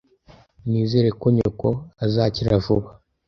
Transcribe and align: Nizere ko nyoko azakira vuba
Nizere 0.69 1.09
ko 1.19 1.25
nyoko 1.35 1.67
azakira 2.05 2.51
vuba 2.65 2.89